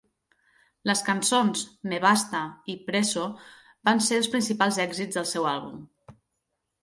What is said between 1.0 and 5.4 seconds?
cançons "Me basta" i "Preso" van ser els principals èxits del